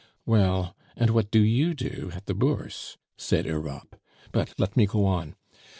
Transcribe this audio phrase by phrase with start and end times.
[0.25, 4.01] "Well and what do you do at the Bourse?" said Europe.
[4.31, 5.35] "But let me go on.